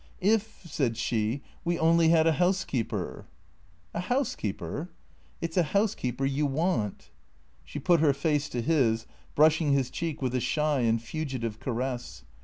[0.19, 3.27] "If," said she," we only had a housekeeper.""
[3.93, 4.89] A housekeeper?""
[5.43, 7.11] It 's a housekeeper you want."
[7.63, 12.23] She put her face to his, brushing his cheek with a shy and fugitive caress.